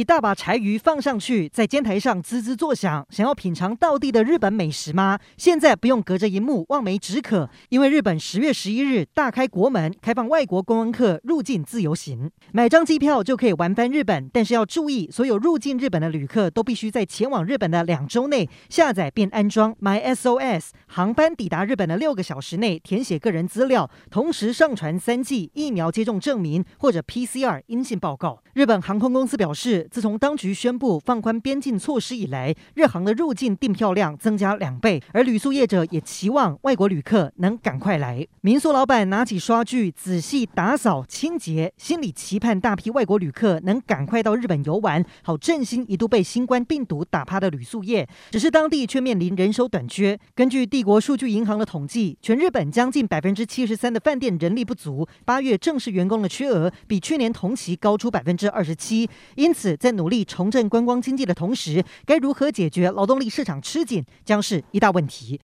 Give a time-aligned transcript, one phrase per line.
[0.00, 3.06] 一大把柴鱼放上去，在煎台上滋滋作响。
[3.10, 5.18] 想要品尝道地的日本美食吗？
[5.36, 14.30] 现在不用隔着荧幕望梅止渴，因为日本十月十一日大开国门，开放外国观光客入境自由行，买张机票就可以玩翻日本。
[14.32, 28.42] 但是要注意，所有入境日本的旅客都必须在前往日本的两周内下载并安装 MySOS，航班抵达日本的六个小时内填写个人资料，同时上传三剂疫苗接种证明或者 PCR 阴性报告。
[28.54, 38.24] 日本航空公司表示，自从当局宣布放宽边境措施以来，日航的入境订票量增加两倍，而旅宿业者也期望外国旅客能赶快来。
[38.42, 48.08] 民宿老板拿起刷具仔细打扫清洁，心里期盼大批外国旅客能赶快到日本游玩，好振兴一度被新冠病毒打趴的旅宿业。
[48.30, 50.16] 只是当地却面临人手短缺。
[50.36, 59.08] 根据帝国数据银行的统计，全日本将近百分之七十三的饭店人力不足，八月正式员工的缺额比去年同期高出百分之二十七。
[59.34, 65.38] 因此在努力重振观光经济的同时，该如何解决劳动力市场吃紧，将是一大问题。